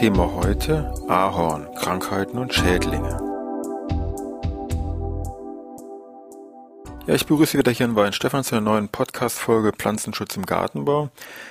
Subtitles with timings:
[0.00, 3.18] Thema heute Ahorn, Krankheiten und Schädlinge.
[7.06, 11.10] Ja, ich begrüße wieder hier in Weinstefan zu einer neuen Podcast-Folge Pflanzenschutz im Gartenbau.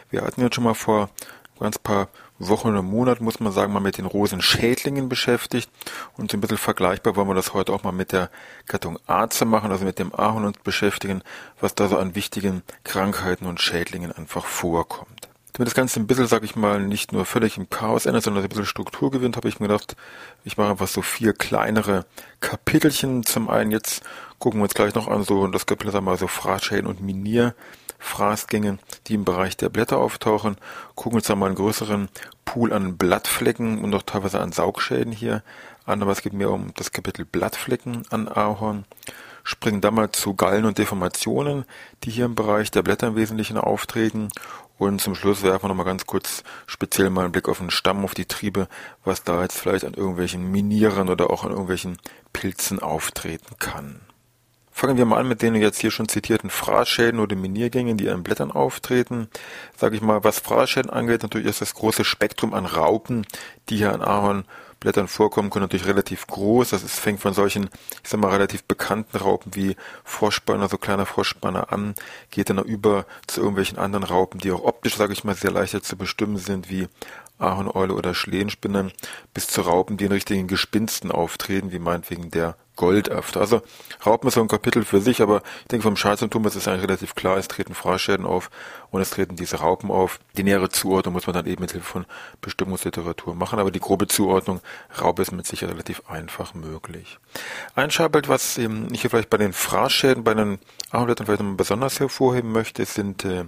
[0.10, 1.12] Wir hatten jetzt schon mal vor
[1.60, 2.08] ganz paar
[2.40, 5.70] Wochen oder Monaten, muss man sagen, mal mit den Rosenschädlingen beschäftigt
[6.18, 8.32] und so ein bisschen vergleichbar wollen wir das heute auch mal mit der
[8.66, 11.22] Gattung Arze machen, also mit dem Ahorn uns beschäftigen,
[11.62, 15.29] was da so an wichtigen Krankheiten und Schädlingen einfach vorkommt.
[15.54, 18.44] Damit das Ganze ein bisschen, sag ich mal, nicht nur völlig im Chaos endet, sondern
[18.44, 19.96] ein bisschen Struktur gewinnt, habe ich mir gedacht,
[20.44, 22.06] ich mache einfach so vier kleinere
[22.40, 23.24] Kapitelchen.
[23.26, 24.04] Zum einen jetzt
[24.38, 29.16] gucken wir uns gleich noch an, so das Kapitel einmal so Fraßschäden und Minierfraßgänge, die
[29.16, 30.58] im Bereich der Blätter auftauchen.
[30.96, 32.10] Gucken uns dann mal einen größeren
[32.46, 35.44] Pool an Blattflecken und auch teilweise an Saugschäden hier
[35.86, 38.86] an, aber es geht mehr um das Kapitel Blattflecken an Ahorn
[39.44, 41.66] springen dann mal zu Gallen und Deformationen,
[42.04, 44.30] die hier im Bereich der Blätter im Wesentlichen auftreten
[44.80, 48.04] und zum Schluss werfen wir nochmal ganz kurz speziell mal einen Blick auf den Stamm,
[48.06, 48.68] auf die Triebe,
[49.04, 51.98] was da jetzt vielleicht an irgendwelchen Minieren oder auch an irgendwelchen
[52.34, 54.00] Pilzen auftreten kann.
[54.72, 58.24] Fangen wir mal an mit den jetzt hier schon zitierten Fraßschäden oder Miniergängen, die an
[58.24, 59.28] Blättern auftreten.
[59.76, 63.28] Sage ich mal, was Fraßschäden angeht, natürlich ist das große Spektrum an Raupen,
[63.68, 64.46] die hier an Ahorn
[64.80, 66.70] Blättern vorkommen, können natürlich relativ groß.
[66.70, 67.70] Das ist, fängt von solchen,
[68.04, 71.96] ich sag mal, relativ bekannten Raupen wie Froschspanner, so kleiner Froschspanner an,
[72.32, 75.82] geht dann über zu irgendwelchen anderen Raupen, die auch optisch, sage ich mal, sehr leichter
[75.82, 76.88] zu bestimmen sind, wie
[77.38, 78.92] Ahorneule oder Schlehenspinne,
[79.34, 83.42] bis zu Raupen, die in richtigen Gespinsten auftreten, wie meinetwegen der Goldafter.
[83.42, 83.62] Also
[84.06, 86.84] Raupen ist so ein Kapitel für sich, aber ich denke vom Schadsymptom ist es eigentlich
[86.84, 88.50] relativ klar, es treten Fraßschäden auf
[88.90, 90.22] und es treten diese Raupen auf.
[90.38, 92.06] Die nähere Zuordnung muss man dann eben mit Hilfe von
[92.40, 94.62] Bestimmungsliteratur machen, aber die grobe Zuordnung
[95.02, 97.20] Raupe ist mit Sicherheit relativ einfach möglich.
[97.76, 100.60] Ein Schabbild, was ähm, ich hier vielleicht bei den Fraßschäden, bei den
[100.92, 103.44] Ahornblättern vielleicht nochmal besonders hervorheben möchte, sind äh,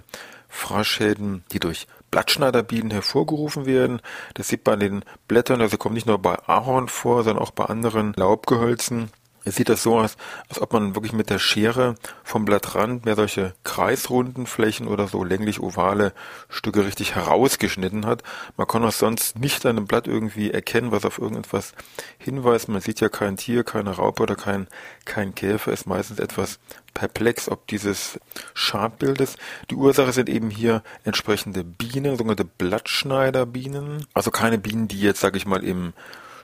[0.50, 4.02] Fraßschäden, die durch Blattschneiderbienen hervorgerufen werden.
[4.34, 7.52] Das sieht man an den Blättern, also kommt nicht nur bei Ahorn vor, sondern auch
[7.52, 9.10] bei anderen Laubgehölzen.
[9.44, 10.16] Es sieht das so aus,
[10.48, 15.24] als ob man wirklich mit der Schere vom Blattrand mehr solche kreisrunden Flächen oder so
[15.24, 16.12] länglich-ovale
[16.48, 18.22] Stücke richtig herausgeschnitten hat.
[18.56, 21.72] Man kann auch sonst nicht an dem Blatt irgendwie erkennen, was auf irgendetwas
[22.18, 22.68] hinweist.
[22.68, 24.68] Man sieht ja kein Tier, keine Raupe oder kein,
[25.04, 25.72] kein Käfer.
[25.72, 26.60] Ist meistens etwas
[26.94, 28.20] perplex, ob dieses
[28.54, 29.36] Schabbildes.
[29.70, 34.06] Die Ursache sind eben hier entsprechende Bienen, sogenannte Blattschneiderbienen.
[34.14, 35.94] Also keine Bienen, die jetzt, sage ich mal, im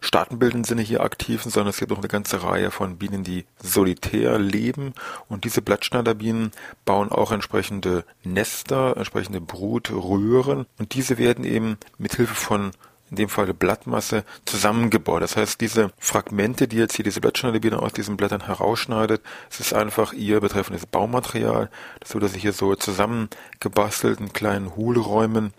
[0.00, 4.38] staatenbildenden Sinne hier aktiv sondern es gibt auch eine ganze Reihe von Bienen, die solitär
[4.38, 4.94] leben.
[5.28, 6.52] Und diese Blattschneiderbienen
[6.84, 10.66] bauen auch entsprechende Nester, entsprechende Brutröhren.
[10.78, 12.72] Und diese werden eben mit Hilfe von
[13.10, 15.22] in dem Fall Blattmasse, zusammengebaut.
[15.22, 19.72] Das heißt, diese Fragmente, die jetzt hier diese Blattschneidebiene aus diesen Blättern herausschneidet, es ist
[19.72, 21.70] einfach ihr betreffendes Baumaterial.
[22.00, 25.54] Das wurde sich hier so zusammengebastelt in kleinen Hohlräumen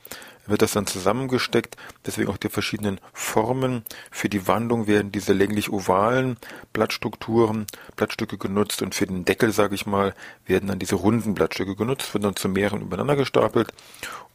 [0.50, 1.76] wird das dann zusammengesteckt.
[2.06, 3.84] Deswegen auch die verschiedenen Formen.
[4.12, 6.38] Für die Wandung werden diese länglich-ovalen
[6.74, 10.14] Blattstrukturen, Blattstücke genutzt und für den Deckel, sage ich mal,
[10.46, 13.74] werden dann diese runden Blattstücke genutzt, werden dann zu mehreren übereinander gestapelt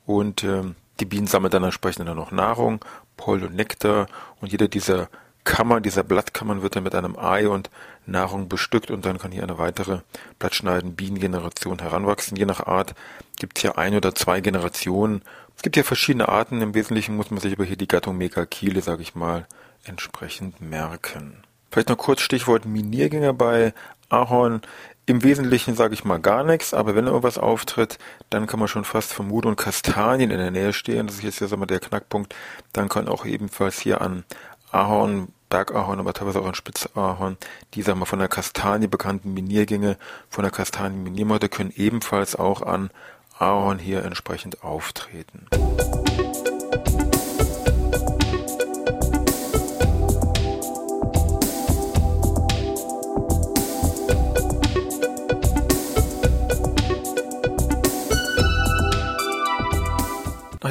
[0.07, 0.63] und äh,
[1.01, 2.85] die Bienen sammeln dann entsprechend dann noch Nahrung,
[3.17, 4.07] Pollen und Nektar
[4.41, 5.09] und jeder dieser
[5.45, 7.71] Kammer, dieser Blattkammern wird dann mit einem Ei und
[8.07, 10.01] Nahrung bestückt und dann kann hier eine weitere
[10.39, 12.37] Blattschneiden-Bienengeneration heranwachsen.
[12.37, 12.95] Je nach Art
[13.39, 15.23] gibt es hier ein oder zwei Generationen
[15.57, 18.81] es gibt ja verschiedene Arten, im Wesentlichen muss man sich aber hier die Gattung Megakile,
[18.81, 19.47] sage ich mal,
[19.85, 21.43] entsprechend merken.
[21.71, 23.75] Vielleicht noch kurz Stichwort Miniergänger bei
[24.09, 24.63] Ahorn.
[25.07, 27.99] Im Wesentlichen sage ich mal gar nichts, aber wenn irgendwas auftritt,
[28.31, 31.07] dann kann man schon fast vermuten und Kastanien in der Nähe stehen.
[31.07, 32.35] Das ist jetzt ja sag mal, der Knackpunkt.
[32.73, 34.25] Dann kann auch ebenfalls hier an
[34.71, 37.37] Ahorn, Bergahorn, aber teilweise auch an Spitzahorn,
[37.75, 39.99] die sagen wir von der Kastanie bekannten Miniergänge,
[40.29, 42.91] von der Kastanienminiermotte können ebenfalls auch an
[43.39, 45.47] Ahorn hier entsprechend auftreten.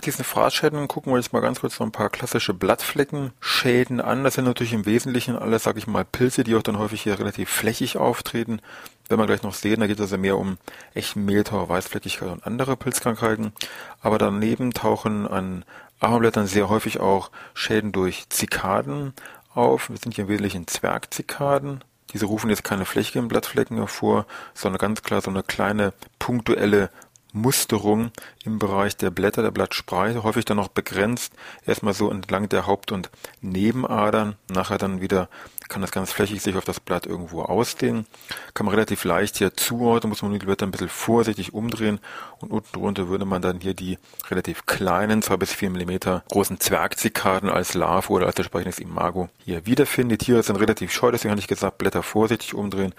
[0.06, 4.24] Diesen Fraßschäden gucken wir jetzt mal ganz kurz noch ein paar klassische Blattfleckenschäden an.
[4.24, 7.20] Das sind natürlich im Wesentlichen alles, sag ich mal, Pilze, die auch dann häufig hier
[7.20, 8.62] relativ flächig auftreten
[9.10, 9.80] werden wir gleich noch sehen.
[9.80, 10.58] Da geht es also mehr um
[10.94, 13.54] echten Mehltau, Weißfleckigkeit und andere Pilzkrankheiten.
[14.02, 15.66] Aber daneben tauchen an
[16.00, 19.14] Ahornblättern sehr häufig auch Schäden durch Zikaden
[19.54, 19.90] auf.
[19.90, 21.84] Wir sind hier im Wesentlichen Zwergzikaden.
[22.12, 26.90] Diese rufen jetzt keine flächigen Blattflecken hervor, sondern ganz klar so eine kleine punktuelle
[27.34, 28.12] Musterung
[28.46, 31.34] im Bereich der Blätter, der Blattspreite, häufig dann noch begrenzt,
[31.66, 33.10] erstmal so entlang der Haupt- und
[33.42, 35.28] Nebenadern, nachher dann wieder
[35.74, 38.06] kann das ganz flächig sich auf das Blatt irgendwo ausdehnen.
[38.54, 42.00] Kann man relativ leicht hier zuordnen, muss man die Blätter ein bisschen vorsichtig umdrehen
[42.40, 43.98] und unten drunter würde man dann hier die
[44.30, 49.66] relativ kleinen, zwei bis vier Millimeter großen Zwergzikaden als Larve oder als entsprechendes Imago hier
[49.66, 50.10] wiederfinden.
[50.10, 52.94] Die Tiere sind relativ scheu, deswegen habe ich gesagt, Blätter vorsichtig umdrehen.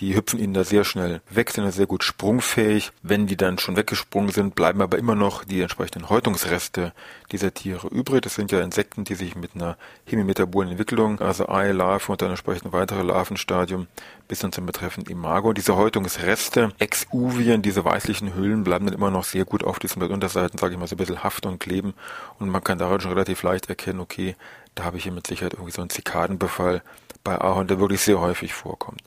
[0.00, 2.92] Die hüpfen ihnen da sehr schnell weg, sind sehr gut sprungfähig.
[3.02, 6.92] Wenn die dann schon weggesprungen sind, bleiben aber immer noch die entsprechenden Häutungsreste
[7.32, 8.22] dieser Tiere übrig.
[8.22, 9.76] Das sind ja Insekten, die sich mit einer
[10.06, 13.86] hemimetabolen Entwicklung, also Ei, Larve und dann entsprechend weitere Larvenstadium
[14.26, 15.52] bis dann zum betreffenden Imago.
[15.52, 20.58] Diese Häutungsreste, Exuvien, diese weißlichen Hüllen bleiben dann immer noch sehr gut auf diesen Blattunterseiten,
[20.58, 21.94] sage ich mal, so ein bisschen haften und kleben
[22.38, 24.36] und man kann daran schon relativ leicht erkennen, okay,
[24.74, 26.82] da habe ich hier mit Sicherheit irgendwie so einen Zikadenbefall
[27.24, 29.02] bei Ahorn, der wirklich sehr häufig vorkommt.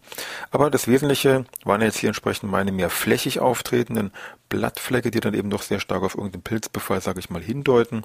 [0.51, 4.11] Aber das Wesentliche waren jetzt hier entsprechend meine mehr flächig auftretenden
[4.49, 8.03] Blattflecke, die dann eben doch sehr stark auf irgendeinen Pilzbefall, sage ich mal, hindeuten.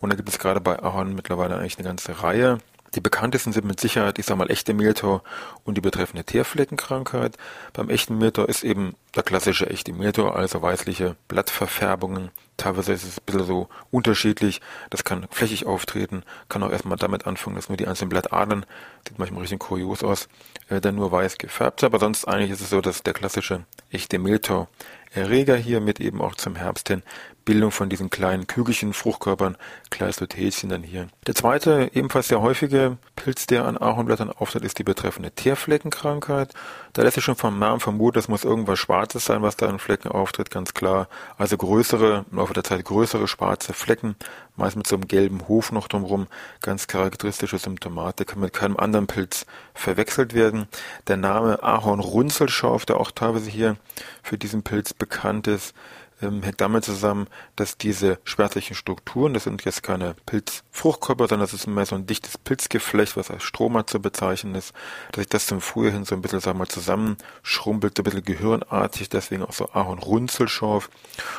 [0.00, 2.58] Und da gibt es gerade bei Ahorn mittlerweile eigentlich eine ganze Reihe
[2.94, 5.22] die bekanntesten sind mit Sicherheit, ich sag mal, echte Mehltau
[5.64, 7.36] und die betreffende Teerfleckenkrankheit.
[7.72, 12.30] Beim echten Mehltau ist eben der klassische echte Mehltau, also weißliche Blattverfärbungen.
[12.56, 14.60] Teilweise ist es ein bisschen so unterschiedlich.
[14.90, 18.66] Das kann flächig auftreten, kann auch erstmal damit anfangen, dass nur die einzelnen Blattadern,
[19.06, 20.28] sieht manchmal richtig kurios aus,
[20.68, 21.88] äh, dann nur weiß gefärbt sind.
[21.88, 24.68] Aber sonst eigentlich ist es so, dass der klassische echte Mehltau
[25.10, 27.02] Erreger hier mit eben auch zum Herbst hin
[27.48, 29.56] Bildung von diesen kleinen Kügelchen, Fruchtkörpern,
[29.88, 31.08] Kleistothäschen dann hier.
[31.26, 36.52] Der zweite, ebenfalls sehr häufige Pilz, der an Ahornblättern auftritt, ist die betreffende Teerfleckenkrankheit.
[36.92, 39.78] Da lässt sich schon vom Namen vermuten, das muss irgendwas Schwarzes sein, was da in
[39.78, 41.08] Flecken auftritt, ganz klar.
[41.38, 44.16] Also größere, im Laufe der Zeit größere schwarze Flecken,
[44.56, 46.26] meist mit so einem gelben Hof noch drumherum,
[46.60, 50.66] ganz charakteristische Symptomatik, kann mit keinem anderen Pilz verwechselt werden.
[51.06, 53.76] Der Name Ahornrunzelschauf, der auch teilweise hier
[54.22, 55.74] für diesen Pilz bekannt ist,
[56.22, 61.54] ähm, hängt damit zusammen, dass diese schwärzlichen Strukturen, das sind jetzt keine Pilzfruchtkörper, sondern das
[61.54, 64.72] ist mehr so ein dichtes Pilzgeflecht, was als Stroma zu bezeichnen ist,
[65.12, 68.04] dass sich das zum Frühjahr hin so ein bisschen, sagen wir mal, zusammenschrumpelt, so ein
[68.04, 70.90] bisschen gehirnartig, deswegen auch so Ahornrunzelschorf.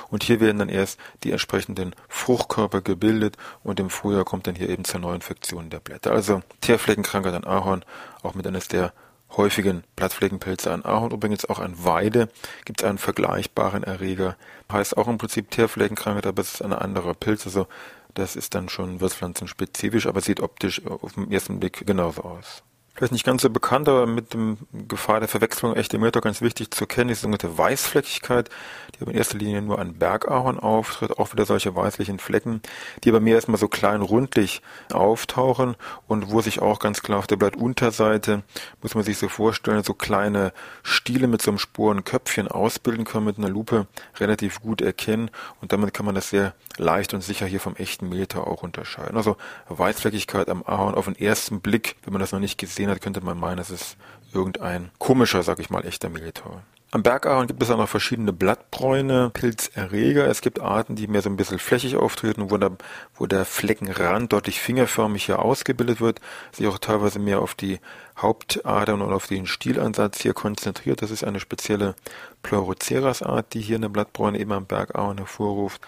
[0.10, 4.70] Und hier werden dann erst die entsprechenden Fruchtkörper gebildet und im Frühjahr kommt dann hier
[4.70, 6.12] eben zur Neuinfektion der Blätter.
[6.12, 7.84] Also Teerfleckenkrankheit an Ahorn,
[8.24, 8.94] auch mit eines der
[9.36, 12.30] häufigen Blattfleckenpilze an Ahorn, übrigens auch an Weide,
[12.66, 14.36] gibt es einen vergleichbaren Erreger.
[14.72, 17.46] Heißt auch im Prinzip Teerfleckenkrankheit, aber es ist eine andere Pilz.
[17.46, 17.68] Also
[18.14, 23.14] das ist dann schon wirtspflanzenspezifisch, aber sieht optisch auf den ersten Blick genauso aus vielleicht
[23.14, 24.58] nicht ganz so bekannt, aber mit dem
[24.88, 28.50] Gefahr der Verwechslung echte Meter ganz wichtig zu kennen, ist die sogenannte Weißfleckigkeit,
[28.96, 32.62] die aber in erster Linie nur an Bergahorn auftritt, auch wieder solche weißlichen Flecken,
[33.04, 35.76] die aber mehr erstmal so klein rundlich auftauchen
[36.08, 38.44] und wo sich auch ganz klar auf der Blattunterseite,
[38.82, 40.52] muss man sich so vorstellen, so kleine
[40.84, 43.88] Stiele mit so einem Sporenköpfchen ausbilden können mit einer Lupe
[44.18, 45.32] relativ gut erkennen
[45.62, 49.16] und damit kann man das sehr leicht und sicher hier vom echten Meter auch unterscheiden.
[49.16, 49.38] Also
[49.70, 53.02] Weißfleckigkeit am Ahorn auf den ersten Blick, wenn man das noch nicht gesehen gesehen hat,
[53.02, 53.98] könnte man meinen, es ist
[54.34, 56.64] irgendein komischer, sag ich mal, echter Melitor.
[56.92, 60.28] Am Bergahorn gibt es auch noch verschiedene Blattbräune, Pilzerreger.
[60.28, 62.72] Es gibt Arten, die mehr so ein bisschen flächig auftreten, wo der,
[63.16, 66.20] wo der Fleckenrand deutlich fingerförmig hier ausgebildet wird,
[66.52, 67.80] sich auch teilweise mehr auf die
[68.22, 71.02] Hauptadern und auf den Stielansatz hier konzentriert.
[71.02, 71.96] Das ist eine spezielle
[72.44, 75.82] Pleuroceras-Art, die hier eine Blattbräune eben am Bergahorn hervorruft.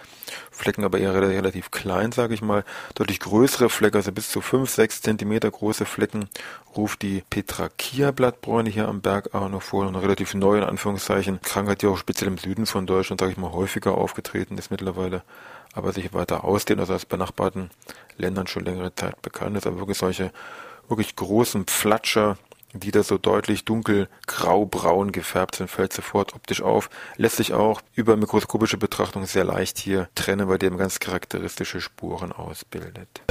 [0.50, 2.64] Flecken aber eher relativ klein, sage ich mal.
[2.96, 6.30] Deutlich größere Flecken, also bis zu 5, 6 Zentimeter große Flecken,
[6.76, 9.88] ruft die Petrachia-Blattbräune hier am Bergahorn hervor.
[9.88, 13.38] Eine relativ neue, in Anführungszeichen, Krankheit, die auch speziell im Süden von Deutschland, sage ich
[13.38, 15.24] mal, häufiger aufgetreten ist mittlerweile,
[15.74, 17.72] aber sich weiter ausdehnt, also als benachbarten
[18.18, 19.68] Ländern schon längere Zeit bekannt ist.
[19.68, 20.32] Aber wirklich solche
[20.92, 22.38] wirklich großen Pflatscher,
[22.74, 26.90] die da so deutlich dunkel grau-braun gefärbt sind, fällt sofort optisch auf.
[27.18, 32.32] Lässt sich auch über mikroskopische Betrachtung sehr leicht hier trennen, weil der ganz charakteristische Spuren
[32.32, 33.22] ausbildet.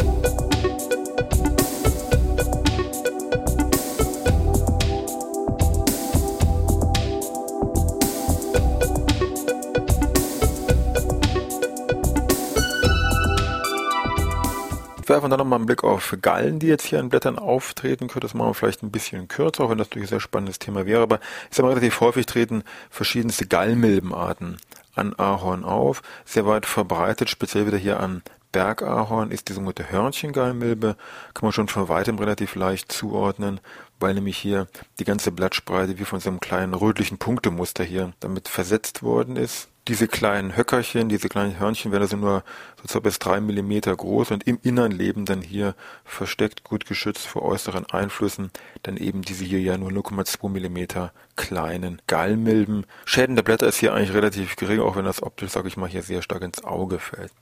[15.10, 18.08] Werfen dann nochmal einen Blick auf Gallen, die jetzt hier in Blättern auftreten.
[18.08, 20.58] Könnte das machen wir vielleicht ein bisschen kürzer, auch wenn das natürlich ein sehr spannendes
[20.58, 21.02] Thema wäre.
[21.02, 24.56] Aber ich sage mal, relativ häufig treten verschiedenste Gallmilbenarten
[24.94, 26.02] an Ahorn auf.
[26.24, 30.96] Sehr weit verbreitet, speziell wieder hier an Bergahorn ist die sogenannte Hörnchengallmilbe,
[31.34, 33.60] kann man schon von weitem relativ leicht zuordnen,
[34.00, 34.66] weil nämlich hier
[34.98, 39.68] die ganze Blattspreite wie von so einem kleinen rötlichen Punktemuster hier damit versetzt worden ist.
[39.90, 42.44] Diese kleinen Höckerchen, diese kleinen Hörnchen werden also nur
[42.80, 47.26] so zwei bis drei Millimeter groß und im Innern leben dann hier versteckt, gut geschützt
[47.26, 48.52] vor äußeren Einflüssen,
[48.84, 52.86] dann eben diese hier ja nur 0,2 Millimeter kleinen Gallmilben.
[53.04, 55.88] Schäden der Blätter ist hier eigentlich relativ gering, auch wenn das optisch, sage ich mal,
[55.88, 57.32] hier sehr stark ins Auge fällt.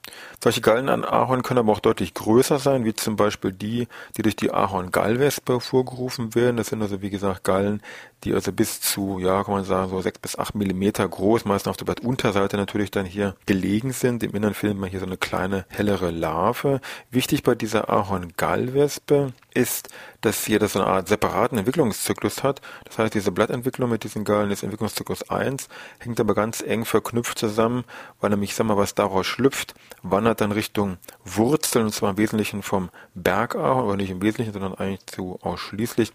[0.43, 4.23] Solche Gallen an Ahorn können aber auch deutlich größer sein, wie zum Beispiel die, die
[4.23, 6.57] durch die Ahorn-Gallwespe hervorgerufen werden.
[6.57, 7.83] Das sind also, wie gesagt, Gallen,
[8.23, 11.71] die also bis zu, ja, kann man sagen, so sechs bis acht Millimeter groß, meistens
[11.71, 14.23] auf der Blattunterseite natürlich dann hier gelegen sind.
[14.23, 16.81] Im Innern findet man hier so eine kleine, hellere Larve.
[17.11, 19.89] Wichtig bei dieser Ahorn-Gallwespe ist,
[20.21, 22.61] dass hier das so eine Art separaten Entwicklungszyklus hat.
[22.85, 25.69] Das heißt, diese Blattentwicklung mit diesen Gallen ist Entwicklungszyklus 1,
[25.99, 27.85] hängt aber ganz eng verknüpft zusammen,
[28.21, 32.63] weil nämlich, sag mal, was daraus schlüpft, wandert dann Richtung Wurzeln, und zwar im Wesentlichen
[32.63, 36.13] vom Bergahorn, aber nicht im Wesentlichen, sondern eigentlich zu ausschließlich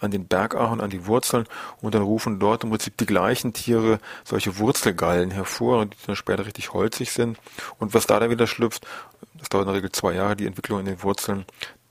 [0.00, 1.46] an den Bergahorn, an die Wurzeln,
[1.80, 6.46] und dann rufen dort im Prinzip die gleichen Tiere solche Wurzelgallen hervor, die dann später
[6.46, 7.38] richtig holzig sind.
[7.78, 8.86] Und was da dann wieder schlüpft,
[9.34, 11.44] das dauert in der Regel zwei Jahre, die Entwicklung in den Wurzeln,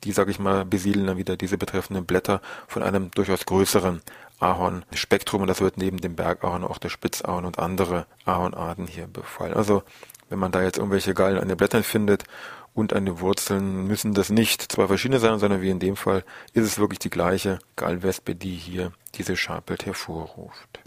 [0.04, 4.02] die, sage ich mal, besiedeln dann wieder diese betreffenden Blätter von einem durchaus größeren
[4.40, 9.54] Ahornspektrum und das wird neben dem Bergahorn auch der Spitzahorn und andere Ahornarten hier befallen.
[9.54, 9.84] Also
[10.30, 12.24] wenn man da jetzt irgendwelche Gallen an den Blättern findet
[12.74, 16.24] und an den Wurzeln, müssen das nicht zwei verschiedene sein, sondern wie in dem Fall
[16.54, 20.82] ist es wirklich die gleiche Gallwespe, die hier diese Scharpelt hervorruft.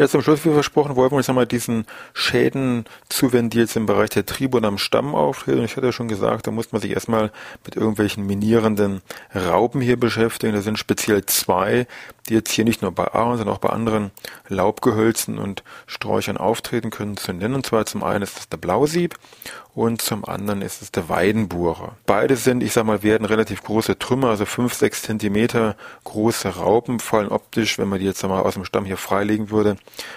[0.00, 3.84] Ja, zum Schluss, wie versprochen, wollen wir uns einmal diesen Schäden zuwenden, die jetzt im
[3.84, 5.62] Bereich der Triebe und am Stamm auftreten.
[5.62, 7.30] Ich hatte ja schon gesagt, da muss man sich erstmal
[7.66, 9.02] mit irgendwelchen minierenden
[9.34, 10.54] Raupen hier beschäftigen.
[10.54, 11.86] Da sind speziell zwei,
[12.30, 14.12] die jetzt hier nicht nur bei Ahorn, sondern auch bei anderen
[14.48, 17.54] Laubgehölzen und Sträuchern auftreten können, zu nennen.
[17.54, 19.18] Und zwar zum einen ist das der Blausieb
[19.74, 21.96] und zum anderen ist es der Weidenburer.
[22.06, 26.98] Beide sind, ich sag mal, werden relativ große Trümmer, also fünf, sechs Zentimeter große Raupen,
[26.98, 29.76] fallen optisch, wenn man die jetzt mal aus dem Stamm hier freilegen würde,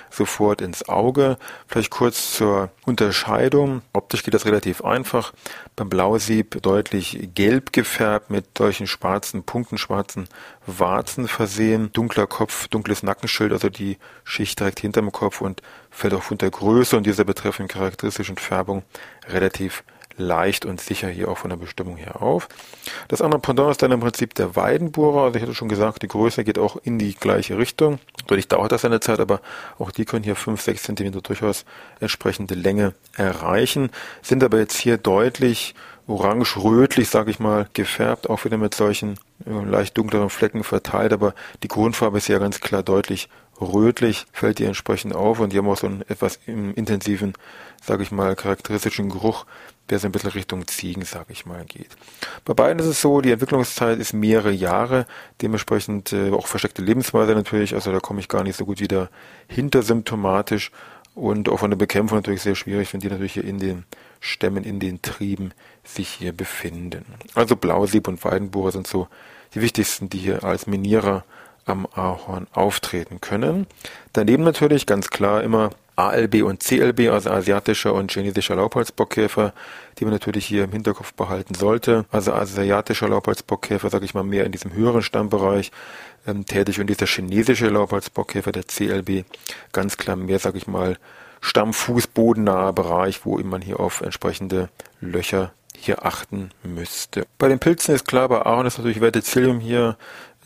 [0.09, 1.37] sofort ins Auge.
[1.67, 3.81] Vielleicht kurz zur Unterscheidung.
[3.93, 5.33] Optisch geht das relativ einfach.
[5.75, 10.27] Beim Blausieb deutlich gelb gefärbt mit solchen schwarzen Punkten, schwarzen
[10.65, 16.41] Warzen versehen, dunkler Kopf, dunkles Nackenschild, also die Schicht direkt hinterm Kopf und fällt aufgrund
[16.41, 18.83] der Größe und dieser betreffenden charakteristischen Färbung
[19.29, 19.85] relativ
[20.17, 22.49] leicht und sicher hier auch von der Bestimmung her auf.
[23.07, 25.23] Das andere Pendant ist dann im Prinzip der Weidenbohrer.
[25.23, 27.99] Also ich hatte schon gesagt, die Größe geht auch in die gleiche Richtung.
[28.27, 29.41] Dadurch dauert das eine Zeit, aber
[29.79, 31.65] auch die können hier 5, 6 Zentimeter durchaus
[31.99, 33.89] entsprechende Länge erreichen,
[34.21, 35.73] sind aber jetzt hier deutlich
[36.07, 41.33] orange-rötlich, sage ich mal, gefärbt, auch wieder mit solchen äh, leicht dunkleren Flecken verteilt, aber
[41.63, 43.29] die Grundfarbe ist ja ganz klar deutlich
[43.61, 45.39] rötlich, fällt die entsprechend auf.
[45.39, 47.33] Und die haben auch so einen etwas intensiven,
[47.81, 49.45] sage ich mal, charakteristischen Geruch,
[49.89, 51.95] der so ein bisschen Richtung Ziegen, sage ich mal, geht.
[52.45, 55.05] Bei beiden ist es so, die Entwicklungszeit ist mehrere Jahre,
[55.41, 59.09] dementsprechend äh, auch versteckte Lebensweise natürlich, also da komme ich gar nicht so gut wieder
[59.47, 60.71] hintersymptomatisch.
[61.15, 63.83] Und auch von der Bekämpfung natürlich sehr schwierig, wenn die natürlich hier in den
[64.19, 65.51] Stämmen, in den Trieben
[65.83, 67.05] sich hier befinden.
[67.35, 69.07] Also Blausieb und Weidenbohrer sind so
[69.53, 71.23] die wichtigsten, die hier als Minierer
[71.65, 73.67] am Ahorn auftreten können.
[74.13, 79.53] Daneben natürlich ganz klar immer ALB und CLB, also asiatischer und chinesischer Laubholzbockkäfer,
[79.97, 82.05] die man natürlich hier im Hinterkopf behalten sollte.
[82.11, 85.71] Also asiatischer Laubholzbockkäfer, sage ich mal, mehr in diesem höheren Stammbereich
[86.25, 89.25] ähm, tätig und dieser chinesische Laubholzbockkäfer, der CLB,
[89.71, 90.97] ganz klar mehr, sage ich mal,
[91.41, 94.69] Stammfußbodennaher Bereich, wo man hier auf entsprechende
[95.01, 95.51] Löcher
[95.85, 97.25] hier achten müsste.
[97.37, 99.97] Bei den Pilzen ist klar, bei Ahorn ist natürlich Verticillium hier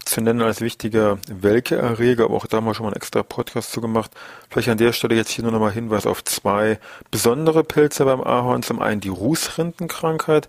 [0.06, 3.72] zu nennen als wichtiger Welkeerreger, aber auch da haben wir schon mal einen extra Podcast
[3.72, 4.12] zu gemacht.
[4.50, 6.80] Vielleicht an der Stelle jetzt hier nur nochmal Hinweis auf zwei
[7.12, 8.64] besondere Pilze beim Ahorn.
[8.64, 10.48] Zum einen die Rußrindenkrankheit,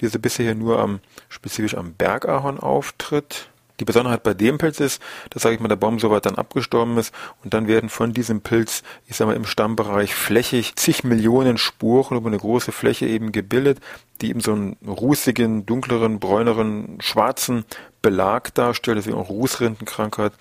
[0.00, 3.48] die so bisher hier nur am, spezifisch am Bergahorn auftritt.
[3.80, 6.98] Die Besonderheit bei dem Pilz ist, dass, sage ich mal, der Baum soweit dann abgestorben
[6.98, 11.58] ist und dann werden von diesem Pilz, ich sage mal, im Stammbereich flächig zig Millionen
[11.58, 13.80] Spuren über eine große Fläche eben gebildet,
[14.20, 17.64] die eben so einen rußigen, dunkleren, bräuneren, schwarzen
[18.02, 20.32] Belag darstellt, deswegen auch Rußrindenkrankheit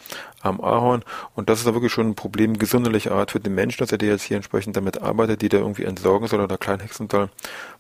[0.42, 1.04] am Ahorn.
[1.36, 3.98] Und das ist da wirklich schon ein Problem gesundheitlicher Art für den Menschen, dass er
[3.98, 7.30] der jetzt hier entsprechend damit arbeitet, die da irgendwie entsorgen soll oder Kleinhexental,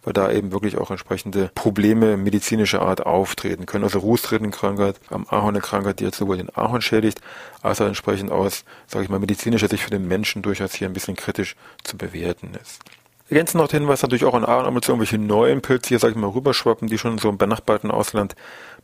[0.03, 3.83] weil da eben wirklich auch entsprechende Probleme medizinischer Art auftreten können.
[3.83, 7.19] Also Rußrindenkrankheit am Ahorn eine Krankheit, die jetzt sowohl den Ahorn schädigt,
[7.61, 10.93] als auch entsprechend aus, sage ich mal, medizinischer Sicht für den Menschen durchaus hier ein
[10.93, 12.81] bisschen kritisch zu bewerten ist.
[13.31, 16.11] Ergänzen noch den Hinweis natürlich auch an Ahorn, aber zu irgendwelche neuen Pilze hier, sage
[16.11, 18.35] ich mal, rüberschwappen, die schon so im benachbarten Ausland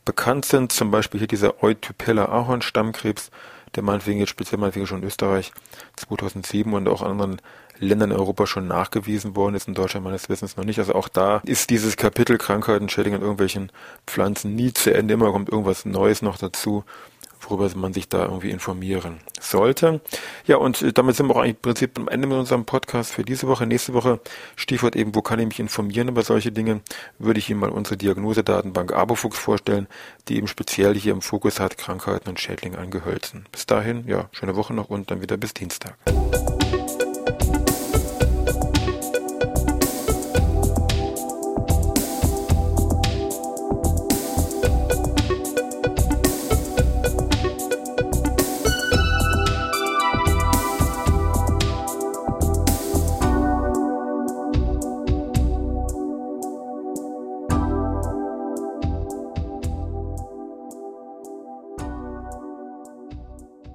[0.08, 0.72] bekannt sind.
[0.72, 3.30] Zum Beispiel hier dieser Eutypella Ahorn-Stammkrebs,
[3.74, 5.52] der meinetwegen jetzt speziell meinetwegen schon in Österreich
[5.96, 7.42] 2007 und auch anderen
[7.78, 10.78] Ländern in Europa schon nachgewiesen worden ist, in Deutschland meines Wissens noch nicht.
[10.78, 13.70] Also auch da ist dieses Kapitel Krankheiten, Schädlinge an irgendwelchen
[14.06, 15.12] Pflanzen nie zu Ende.
[15.12, 16.84] Immer kommt irgendwas Neues noch dazu
[17.40, 20.00] worüber man sich da irgendwie informieren sollte.
[20.46, 23.12] Ja, und äh, damit sind wir auch eigentlich im Prinzip am Ende mit unserem Podcast
[23.12, 23.66] für diese Woche.
[23.66, 24.20] Nächste Woche,
[24.56, 26.80] Stichwort eben, wo kann ich mich informieren über solche Dinge,
[27.18, 29.86] würde ich Ihnen mal unsere Diagnosedatenbank Abofuchs vorstellen,
[30.28, 33.46] die eben speziell hier im Fokus hat, Krankheiten und Schädlinge an Gehölzen.
[33.52, 35.96] Bis dahin, ja, schöne Woche noch und dann wieder bis Dienstag.